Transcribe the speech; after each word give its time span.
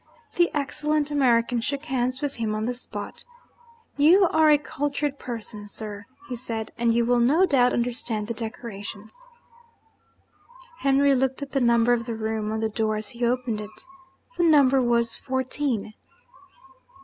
The 0.35 0.49
excellent 0.55 1.11
American 1.11 1.61
shook 1.61 1.85
hands 1.85 2.21
with 2.23 2.37
him 2.37 2.55
on 2.55 2.65
the 2.65 2.73
spot. 2.73 3.23
'You 3.97 4.27
are 4.29 4.49
a 4.49 4.57
cultured 4.57 5.19
person, 5.19 5.67
sir,' 5.67 6.07
he 6.27 6.35
said; 6.35 6.71
'and 6.75 6.91
you 6.95 7.05
will 7.05 7.19
no 7.19 7.45
doubt 7.45 7.71
understand 7.71 8.25
the 8.27 8.33
decorations.' 8.33 9.15
Henry 10.79 11.13
looked 11.13 11.43
at 11.43 11.51
the 11.51 11.61
number 11.61 11.93
of 11.93 12.07
the 12.07 12.15
room 12.15 12.51
on 12.51 12.61
the 12.61 12.67
door 12.67 12.95
as 12.95 13.11
he 13.11 13.23
opened 13.23 13.61
it. 13.61 13.69
The 14.37 14.43
number 14.43 14.81
was 14.81 15.13
Fourteen. 15.13 15.93